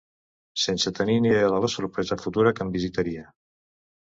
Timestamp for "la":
1.67-1.69